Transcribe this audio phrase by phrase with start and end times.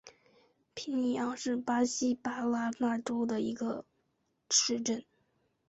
[0.73, 3.85] 皮尼扬是巴西巴拉那州的一个
[4.49, 5.05] 市镇。